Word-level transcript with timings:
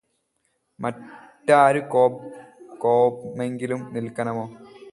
മറ്റാര്കൊപ്മെങ്കിലും 0.79 1.81
നില്ക്കനമോ 3.93 4.45